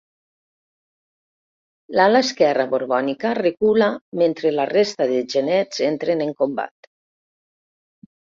[1.99, 3.89] L'ala esquerra borbònica recula
[4.21, 6.91] mentre la resta de genets entren en combat.